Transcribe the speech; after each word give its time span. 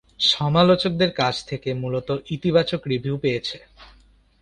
সমালোচকদের 0.29 1.11
কাছ 1.11 1.35
থেকে 1.45 1.69
মূলত 1.73 2.09
ইতিবাচক 2.31 2.81
রিভিউ 2.87 3.15
পেয়েছে। 3.17 3.57